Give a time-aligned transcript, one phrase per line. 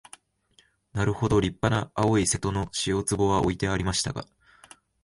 [0.93, 4.25] なるほど立派な青い瀬戸の塩壺は置いてありましたが、